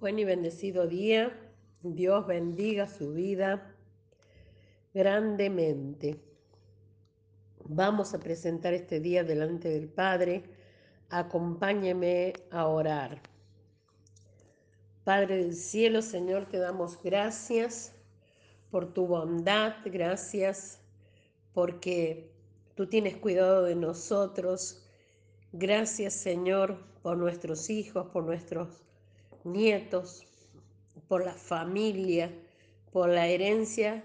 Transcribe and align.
Buen 0.00 0.18
y 0.18 0.24
bendecido 0.24 0.86
día. 0.86 1.32
Dios 1.82 2.26
bendiga 2.26 2.88
su 2.88 3.12
vida 3.12 3.74
grandemente. 4.92 6.20
Vamos 7.64 8.12
a 8.12 8.18
presentar 8.18 8.74
este 8.74 8.98
día 9.00 9.22
delante 9.22 9.68
del 9.68 9.88
Padre. 9.88 10.42
Acompáñeme 11.10 12.32
a 12.50 12.66
orar. 12.66 13.22
Padre 15.04 15.36
del 15.38 15.54
cielo, 15.54 16.02
Señor, 16.02 16.46
te 16.46 16.58
damos 16.58 17.00
gracias 17.02 17.92
por 18.70 18.92
tu 18.92 19.06
bondad, 19.06 19.74
gracias 19.84 20.80
porque 21.52 22.32
tú 22.74 22.88
tienes 22.88 23.16
cuidado 23.16 23.62
de 23.62 23.76
nosotros. 23.76 24.84
Gracias, 25.52 26.14
Señor, 26.14 26.84
por 27.00 27.16
nuestros 27.16 27.70
hijos, 27.70 28.08
por 28.08 28.24
nuestros 28.24 28.84
nietos, 29.44 30.26
por 31.08 31.24
la 31.24 31.34
familia, 31.34 32.32
por 32.92 33.08
la 33.08 33.26
herencia 33.26 34.04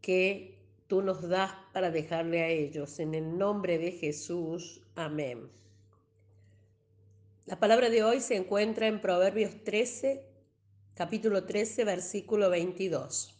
que 0.00 0.58
tú 0.86 1.02
nos 1.02 1.28
das 1.28 1.52
para 1.72 1.90
dejarle 1.90 2.42
a 2.42 2.48
ellos. 2.48 2.98
En 2.98 3.14
el 3.14 3.38
nombre 3.38 3.78
de 3.78 3.92
Jesús. 3.92 4.82
Amén. 4.94 5.50
La 7.46 7.58
palabra 7.58 7.90
de 7.90 8.04
hoy 8.04 8.20
se 8.20 8.36
encuentra 8.36 8.86
en 8.86 9.00
Proverbios 9.00 9.64
13, 9.64 10.24
capítulo 10.94 11.44
13, 11.44 11.84
versículo 11.84 12.50
22. 12.50 13.36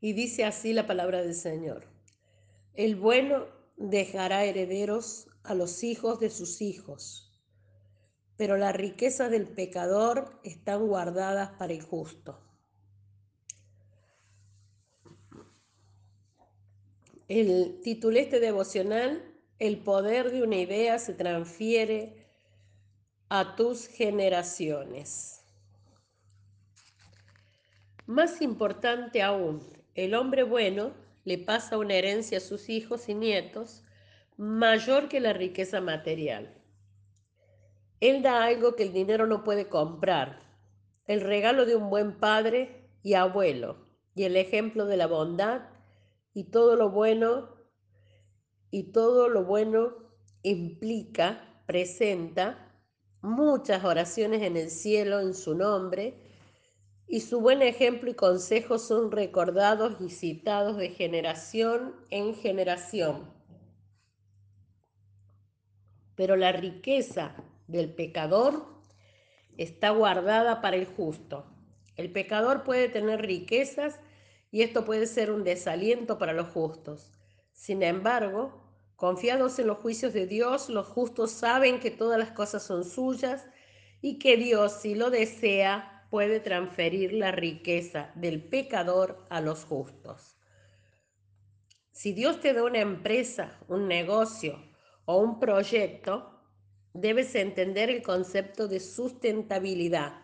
Y 0.00 0.12
dice 0.14 0.44
así 0.44 0.72
la 0.72 0.86
palabra 0.86 1.22
del 1.22 1.34
Señor. 1.34 1.84
El 2.74 2.96
bueno 2.96 3.46
dejará 3.76 4.44
herederos 4.44 5.28
a 5.42 5.54
los 5.54 5.82
hijos 5.84 6.20
de 6.20 6.30
sus 6.30 6.62
hijos, 6.62 7.29
pero 8.40 8.56
las 8.56 8.74
riquezas 8.74 9.30
del 9.30 9.46
pecador 9.46 10.40
están 10.44 10.86
guardadas 10.86 11.50
para 11.58 11.74
el 11.74 11.82
justo. 11.82 12.40
El 17.28 17.82
titulé 17.82 18.20
este 18.20 18.40
devocional, 18.40 19.22
El 19.58 19.76
poder 19.80 20.30
de 20.30 20.42
una 20.42 20.56
idea 20.56 20.98
se 20.98 21.12
transfiere 21.12 22.30
a 23.28 23.56
tus 23.56 23.86
generaciones. 23.86 25.42
Más 28.06 28.40
importante 28.40 29.20
aún, 29.20 29.60
el 29.94 30.14
hombre 30.14 30.44
bueno 30.44 30.94
le 31.24 31.36
pasa 31.36 31.76
una 31.76 31.92
herencia 31.92 32.38
a 32.38 32.40
sus 32.40 32.70
hijos 32.70 33.10
y 33.10 33.14
nietos 33.14 33.84
mayor 34.38 35.10
que 35.10 35.20
la 35.20 35.34
riqueza 35.34 35.82
material. 35.82 36.59
Él 38.00 38.22
da 38.22 38.44
algo 38.44 38.76
que 38.76 38.84
el 38.84 38.92
dinero 38.92 39.26
no 39.26 39.44
puede 39.44 39.68
comprar, 39.68 40.40
el 41.06 41.20
regalo 41.20 41.66
de 41.66 41.76
un 41.76 41.90
buen 41.90 42.18
padre 42.18 42.88
y 43.02 43.14
abuelo, 43.14 43.76
y 44.14 44.24
el 44.24 44.36
ejemplo 44.36 44.86
de 44.86 44.96
la 44.96 45.06
bondad 45.06 45.62
y 46.32 46.44
todo 46.44 46.76
lo 46.76 46.90
bueno, 46.90 47.50
y 48.70 48.92
todo 48.92 49.28
lo 49.28 49.44
bueno 49.44 49.94
implica, 50.42 51.62
presenta 51.66 52.72
muchas 53.20 53.84
oraciones 53.84 54.42
en 54.42 54.56
el 54.56 54.70
cielo 54.70 55.20
en 55.20 55.34
su 55.34 55.54
nombre, 55.54 56.14
y 57.06 57.20
su 57.20 57.40
buen 57.40 57.60
ejemplo 57.60 58.08
y 58.08 58.14
consejo 58.14 58.78
son 58.78 59.10
recordados 59.10 60.00
y 60.00 60.10
citados 60.10 60.76
de 60.76 60.90
generación 60.90 61.96
en 62.08 62.36
generación. 62.36 63.28
Pero 66.14 66.36
la 66.36 66.52
riqueza 66.52 67.34
del 67.70 67.94
pecador 67.94 68.66
está 69.56 69.90
guardada 69.90 70.60
para 70.60 70.76
el 70.76 70.86
justo. 70.86 71.46
El 71.96 72.12
pecador 72.12 72.64
puede 72.64 72.88
tener 72.88 73.20
riquezas 73.20 74.00
y 74.50 74.62
esto 74.62 74.84
puede 74.84 75.06
ser 75.06 75.30
un 75.30 75.44
desaliento 75.44 76.18
para 76.18 76.32
los 76.32 76.48
justos. 76.48 77.12
Sin 77.52 77.82
embargo, 77.82 78.64
confiados 78.96 79.58
en 79.58 79.66
los 79.66 79.78
juicios 79.78 80.12
de 80.12 80.26
Dios, 80.26 80.68
los 80.68 80.86
justos 80.86 81.30
saben 81.30 81.78
que 81.78 81.90
todas 81.90 82.18
las 82.18 82.30
cosas 82.30 82.62
son 82.62 82.84
suyas 82.84 83.46
y 84.00 84.18
que 84.18 84.36
Dios, 84.36 84.72
si 84.80 84.94
lo 84.94 85.10
desea, 85.10 86.06
puede 86.10 86.40
transferir 86.40 87.12
la 87.12 87.30
riqueza 87.30 88.10
del 88.14 88.42
pecador 88.42 89.26
a 89.30 89.40
los 89.40 89.64
justos. 89.64 90.38
Si 91.92 92.12
Dios 92.12 92.40
te 92.40 92.54
da 92.54 92.64
una 92.64 92.80
empresa, 92.80 93.60
un 93.68 93.86
negocio 93.86 94.58
o 95.04 95.18
un 95.18 95.38
proyecto, 95.38 96.39
debes 96.94 97.34
entender 97.34 97.90
el 97.90 98.02
concepto 98.02 98.68
de 98.68 98.80
sustentabilidad, 98.80 100.14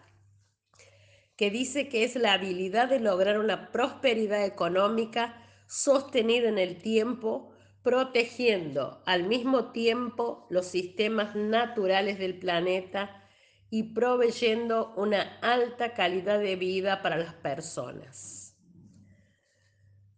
que 1.37 1.51
dice 1.51 1.89
que 1.89 2.05
es 2.05 2.17
la 2.17 2.33
habilidad 2.33 2.89
de 2.89 3.01
lograr 3.01 3.39
una 3.39 3.71
prosperidad 3.71 4.45
económica 4.45 5.43
sostenida 5.67 6.49
en 6.49 6.59
el 6.59 6.79
tiempo, 6.79 7.53
protegiendo 7.83 9.03
al 9.07 9.25
mismo 9.25 9.71
tiempo 9.73 10.47
los 10.51 10.67
sistemas 10.67 11.37
naturales 11.37 12.19
del 12.19 12.39
planeta 12.39 13.23
y 13.71 13.95
proveyendo 13.95 14.95
una 14.97 15.39
alta 15.41 15.95
calidad 15.95 16.39
de 16.41 16.57
vida 16.57 17.03
para 17.03 17.17
las 17.17 17.35
personas. 17.35 18.46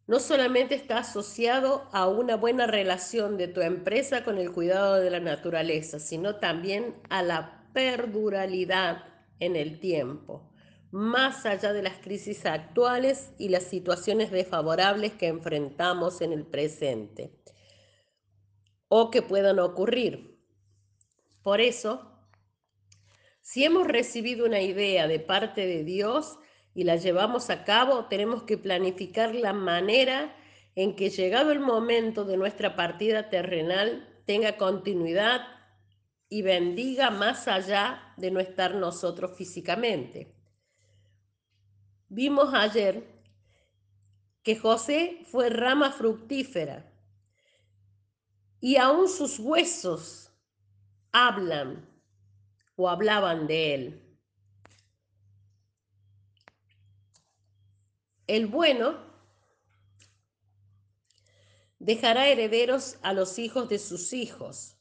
No 0.08 0.20
solamente 0.20 0.74
está 0.74 1.00
asociado 1.00 1.86
a 1.92 2.08
una 2.08 2.36
buena 2.36 2.66
relación 2.66 3.36
de 3.36 3.46
tu 3.46 3.60
empresa 3.60 4.24
con 4.24 4.38
el 4.38 4.52
cuidado 4.52 4.94
de 4.94 5.10
la 5.10 5.20
naturaleza, 5.20 6.00
sino 6.00 6.36
también 6.36 6.96
a 7.10 7.22
la 7.22 7.68
perduralidad 7.74 9.04
en 9.38 9.54
el 9.54 9.78
tiempo, 9.80 10.50
más 10.90 11.44
allá 11.44 11.74
de 11.74 11.82
las 11.82 11.98
crisis 11.98 12.46
actuales 12.46 13.34
y 13.36 13.50
las 13.50 13.64
situaciones 13.64 14.30
desfavorables 14.30 15.12
que 15.12 15.26
enfrentamos 15.26 16.22
en 16.22 16.32
el 16.32 16.46
presente 16.46 17.38
o 18.88 19.10
que 19.10 19.20
puedan 19.20 19.58
ocurrir. 19.58 20.42
Por 21.42 21.60
eso, 21.60 22.18
si 23.42 23.62
hemos 23.62 23.86
recibido 23.86 24.46
una 24.46 24.62
idea 24.62 25.06
de 25.06 25.20
parte 25.20 25.66
de 25.66 25.84
Dios 25.84 26.38
y 26.78 26.84
la 26.84 26.94
llevamos 26.94 27.50
a 27.50 27.64
cabo, 27.64 28.04
tenemos 28.04 28.44
que 28.44 28.56
planificar 28.56 29.34
la 29.34 29.52
manera 29.52 30.32
en 30.76 30.94
que 30.94 31.10
llegado 31.10 31.50
el 31.50 31.58
momento 31.58 32.24
de 32.24 32.36
nuestra 32.36 32.76
partida 32.76 33.30
terrenal 33.30 34.22
tenga 34.26 34.56
continuidad 34.56 35.40
y 36.28 36.42
bendiga 36.42 37.10
más 37.10 37.48
allá 37.48 38.14
de 38.16 38.30
no 38.30 38.38
estar 38.38 38.76
nosotros 38.76 39.36
físicamente. 39.36 40.32
Vimos 42.08 42.54
ayer 42.54 43.02
que 44.44 44.54
José 44.54 45.24
fue 45.26 45.50
rama 45.50 45.90
fructífera 45.90 46.92
y 48.60 48.76
aún 48.76 49.08
sus 49.08 49.40
huesos 49.40 50.30
hablan 51.10 51.88
o 52.76 52.88
hablaban 52.88 53.48
de 53.48 53.74
él. 53.74 54.07
El 58.28 58.46
bueno 58.46 58.98
dejará 61.78 62.28
herederos 62.28 62.98
a 63.02 63.14
los 63.14 63.38
hijos 63.38 63.70
de 63.70 63.78
sus 63.78 64.12
hijos. 64.12 64.76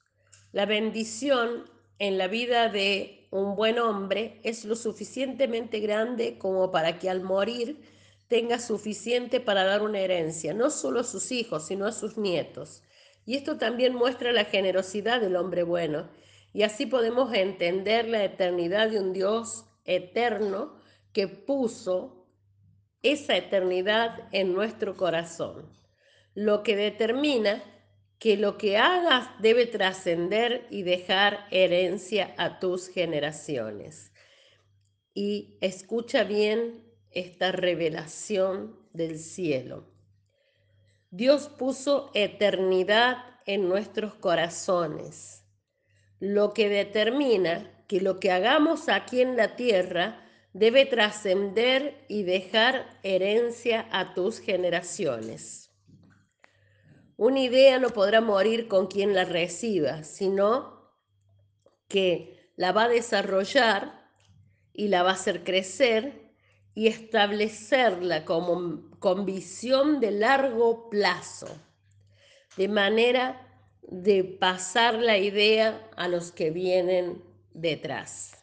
La 0.52 0.66
bendición 0.66 1.64
en 1.98 2.18
la 2.18 2.28
vida 2.28 2.68
de 2.68 3.28
un 3.32 3.56
buen 3.56 3.80
hombre 3.80 4.42
es 4.44 4.66
lo 4.66 4.76
suficientemente 4.76 5.80
grande 5.80 6.38
como 6.38 6.72
para 6.72 7.00
que 7.00 7.10
al 7.10 7.22
morir 7.22 7.82
tenga 8.28 8.60
suficiente 8.60 9.40
para 9.40 9.64
dar 9.64 9.82
una 9.82 10.00
herencia, 10.00 10.54
no 10.54 10.70
solo 10.70 11.00
a 11.00 11.06
sus 11.06 11.32
hijos, 11.32 11.68
sino 11.68 11.86
a 11.86 11.94
sus 11.94 12.18
nietos. 12.18 12.84
Y 13.26 13.36
esto 13.36 13.58
también 13.58 13.96
muestra 13.96 14.34
la 14.34 14.44
generosidad 14.44 15.22
del 15.22 15.38
hombre 15.38 15.64
bueno 15.64 16.10
y 16.54 16.64
así 16.64 16.86
podemos 16.86 17.34
entender 17.34 18.10
la 18.10 18.26
eternidad 18.26 18.90
de 18.90 19.00
un 19.00 19.14
Dios 19.14 19.66
eterno 19.86 20.76
que 21.14 21.30
puso 21.30 22.17
esa 23.04 23.36
eternidad 23.36 24.28
en 24.32 24.54
nuestro 24.54 24.98
corazón, 24.98 25.72
lo 26.34 26.64
que 26.64 26.76
determina 26.76 27.64
que 28.20 28.38
lo 28.38 28.58
que 28.58 28.78
hagas 28.78 29.30
debe 29.40 29.68
trascender 29.68 30.68
y 30.70 30.84
dejar 30.84 31.48
herencia 31.52 32.34
a 32.38 32.60
tus 32.60 32.88
generaciones. 32.88 34.12
Y 35.14 35.58
escucha 35.62 36.24
bien 36.24 36.84
esta 37.12 37.52
revelación 37.52 38.80
del 38.94 39.20
cielo. 39.20 39.86
Dios 41.10 41.48
puso 41.48 42.12
eternidad 42.14 43.18
en 43.46 43.70
nuestros 43.70 44.16
corazones 44.16 45.38
lo 46.20 46.54
que 46.54 46.70
determina 46.70 47.72
que 47.88 48.02
lo 48.02 48.20
que 48.20 48.32
hagamos 48.32 48.90
aquí 48.90 49.22
en 49.22 49.38
la 49.38 49.56
tierra 49.56 50.27
debe 50.58 50.88
trascender 50.88 52.04
y 52.08 52.24
dejar 52.24 53.00
herencia 53.04 53.88
a 53.92 54.16
tus 54.16 54.40
generaciones. 54.40 55.70
Una 57.16 57.42
idea 57.42 57.78
no 57.78 57.92
podrá 57.92 58.22
morir 58.22 58.68
con 58.68 58.88
quien 58.88 59.14
la 59.14 59.24
reciba, 59.24 60.04
sino 60.04 60.92
que 61.88 62.52
la 62.56 62.72
va 62.72 62.86
a 62.86 62.90
desarrollar 62.90 64.10
y 64.74 64.88
la 64.88 65.04
va 65.04 65.12
a 65.12 65.14
hacer 65.14 65.44
crecer 65.44 66.34
y 66.74 66.88
establecerla 66.88 68.26
como, 68.26 68.90
con 68.98 69.26
visión 69.26 70.00
de 70.00 70.10
largo 70.10 70.90
plazo, 70.90 71.56
de 72.56 72.68
manera 72.68 73.48
de 73.84 74.24
pasar 74.24 74.96
la 74.96 75.20
idea 75.20 75.88
a 75.96 76.08
los 76.08 76.32
que 76.32 76.50
vienen 76.50 77.24
detrás. 77.54 78.37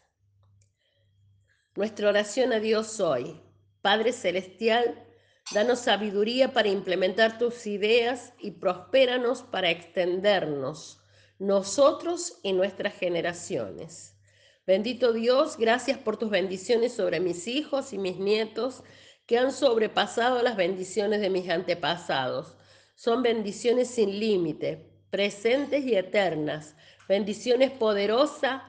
Nuestra 1.76 2.08
oración 2.08 2.52
a 2.52 2.60
Dios 2.60 3.00
hoy, 3.00 3.40
Padre 3.82 4.12
Celestial, 4.12 5.04
danos 5.52 5.80
sabiduría 5.80 6.52
para 6.52 6.68
implementar 6.68 7.36
tus 7.36 7.66
ideas 7.66 8.32
y 8.38 8.52
prospéranos 8.52 9.42
para 9.42 9.70
extendernos, 9.70 11.00
nosotros 11.40 12.38
y 12.44 12.52
nuestras 12.52 12.94
generaciones. 12.94 14.16
Bendito 14.64 15.12
Dios, 15.12 15.56
gracias 15.58 15.98
por 15.98 16.16
tus 16.16 16.30
bendiciones 16.30 16.92
sobre 16.92 17.18
mis 17.18 17.48
hijos 17.48 17.92
y 17.92 17.98
mis 17.98 18.18
nietos 18.18 18.84
que 19.26 19.36
han 19.36 19.50
sobrepasado 19.50 20.42
las 20.42 20.56
bendiciones 20.56 21.20
de 21.20 21.28
mis 21.28 21.50
antepasados. 21.50 22.56
Son 22.94 23.20
bendiciones 23.20 23.88
sin 23.88 24.20
límite, 24.20 24.92
presentes 25.10 25.84
y 25.84 25.96
eternas, 25.96 26.76
bendiciones 27.08 27.72
poderosas, 27.72 28.62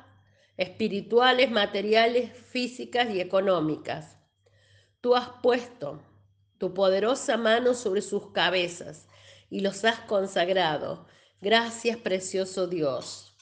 espirituales, 0.57 1.52
materiales, 1.52 2.31
físicas 2.31 3.10
y 3.13 3.19
económicas. 3.19 4.18
Tú 5.02 5.16
has 5.16 5.30
puesto 5.44 6.02
tu 6.57 6.74
poderosa 6.74 7.38
mano 7.38 7.74
sobre 7.74 8.02
sus 8.02 8.31
cabezas 8.31 9.07
y 9.50 9.60
los 9.60 9.84
has 9.86 10.00
consagrado. 10.02 11.07
Gracias, 11.42 11.98
precioso 11.98 12.68
Dios. 12.68 13.36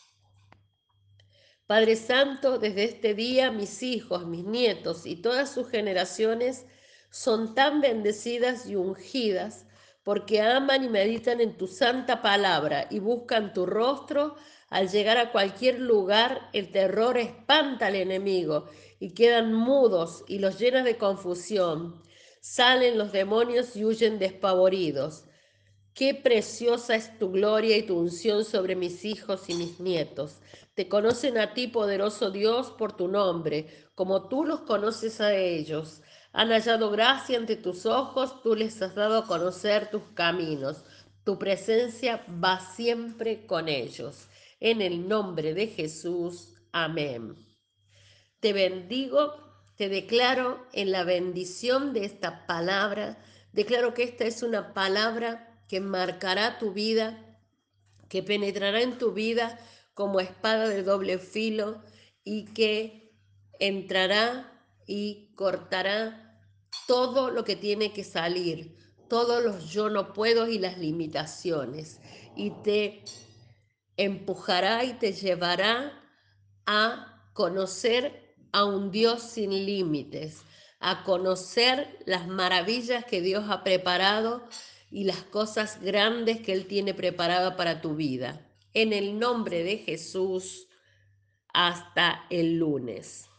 Padre 1.68 1.95
Santo, 1.95 2.57
desde 2.57 2.83
este 2.83 3.13
día 3.13 3.51
mis 3.51 3.83
hijos, 3.83 4.25
mis 4.27 4.44
nietos 4.44 5.06
y 5.06 5.16
todas 5.16 5.51
sus 5.51 5.69
generaciones 5.69 6.66
son 7.09 7.56
tan 7.56 7.80
bendecidas 7.80 8.66
y 8.66 8.75
ungidas 8.75 9.66
porque 10.03 10.41
aman 10.41 10.83
y 10.83 10.89
meditan 10.89 11.39
en 11.41 11.57
tu 11.57 11.67
santa 11.67 12.21
palabra 12.21 12.88
y 12.89 13.00
buscan 13.00 13.53
tu 13.53 13.65
rostro. 13.65 14.35
Al 14.69 14.89
llegar 14.89 15.17
a 15.17 15.31
cualquier 15.31 15.79
lugar, 15.79 16.50
el 16.51 16.71
terror 16.71 17.17
espanta 17.17 17.88
al 17.88 17.95
enemigo 17.95 18.65
y 19.00 19.13
quedan 19.13 19.53
mudos 19.53 20.23
y 20.27 20.39
los 20.39 20.59
llena 20.59 20.83
de 20.83 20.97
confusión. 20.97 22.01
Salen 22.41 22.97
los 22.97 23.11
demonios 23.11 23.75
y 23.75 23.85
huyen 23.85 24.19
despavoridos. 24.19 25.25
Qué 25.94 26.15
preciosa 26.15 26.95
es 26.95 27.19
tu 27.19 27.31
gloria 27.31 27.77
y 27.77 27.83
tu 27.83 27.97
unción 27.97 28.44
sobre 28.45 28.75
mis 28.75 29.06
hijos 29.06 29.47
y 29.47 29.53
mis 29.53 29.79
nietos. 29.79 30.39
Te 30.73 30.89
conocen 30.89 31.38
a 31.38 31.53
ti, 31.53 31.67
poderoso 31.67 32.31
Dios, 32.31 32.71
por 32.71 32.97
tu 32.97 33.07
nombre, 33.07 33.67
como 33.94 34.27
tú 34.27 34.44
los 34.44 34.61
conoces 34.61 35.21
a 35.21 35.35
ellos. 35.35 36.01
Han 36.33 36.50
hallado 36.50 36.89
gracia 36.89 37.38
ante 37.38 37.56
tus 37.56 37.85
ojos, 37.85 38.41
tú 38.41 38.56
les 38.56 38.81
has 38.81 38.95
dado 38.95 39.19
a 39.19 39.27
conocer 39.27 39.91
tus 39.91 40.01
caminos. 40.15 40.83
Tu 41.24 41.38
presencia 41.38 42.25
va 42.44 42.59
siempre 42.59 43.45
con 43.45 43.69
ellos. 43.69 44.27
En 44.59 44.81
el 44.81 45.07
nombre 45.07 45.53
de 45.53 45.68
Jesús. 45.68 46.56
Amén. 46.71 47.35
Te 48.39 48.51
bendigo, 48.51 49.35
te 49.77 49.89
declaro 49.89 50.65
en 50.74 50.91
la 50.91 51.03
bendición 51.03 51.94
de 51.94 52.03
esta 52.06 52.47
palabra. 52.47 53.19
Declaro 53.51 53.94
que 53.94 54.03
esta 54.03 54.25
es 54.25 54.41
una 54.41 54.74
palabra 54.74 55.62
que 55.69 55.81
marcará 55.81 56.57
tu 56.57 56.74
vida, 56.74 57.38
que 58.09 58.24
penetrará 58.24 58.81
en 58.81 58.97
tu 58.97 59.12
vida 59.12 59.59
como 59.94 60.19
espada 60.19 60.68
de 60.68 60.81
doble 60.81 61.19
filo 61.19 61.83
y 62.24 62.45
que 62.45 63.15
entrará 63.59 64.50
y 64.88 65.33
cortará 65.35 66.22
todo 66.88 67.31
lo 67.31 67.44
que 67.44 67.56
tiene 67.56 67.94
que 67.94 68.03
salir, 68.03 68.77
todos 69.09 69.44
los 69.44 69.69
yo 69.69 69.89
no 69.89 70.13
puedo 70.13 70.47
y 70.47 70.59
las 70.59 70.77
limitaciones, 70.77 72.00
y 72.35 72.51
te 72.63 73.03
empujará 73.97 74.83
y 74.83 74.94
te 74.94 75.13
llevará 75.13 76.01
a 76.65 77.30
conocer 77.33 78.35
a 78.51 78.65
un 78.65 78.91
Dios 78.91 79.21
sin 79.21 79.51
límites, 79.51 80.44
a 80.80 81.03
conocer 81.03 82.00
las 82.06 82.27
maravillas 82.27 83.06
que 83.06 83.21
Dios 83.21 83.45
ha 83.50 83.63
preparado 83.63 84.44
y 84.91 85.06
las 85.06 85.24
cosas 85.24 85.81
grandes 85.81 86.41
que 86.41 86.53
Él 86.53 86.68
tiene 86.68 86.94
preparada 86.94 87.56
para 87.56 87.81
tu 87.81 87.95
vida. 87.95 88.47
En 88.74 88.94
el 88.94 89.18
nombre 89.18 89.63
de 89.63 89.77
Jesús, 89.77 90.68
hasta 91.53 92.25
el 92.30 92.57
lunes. 92.57 93.30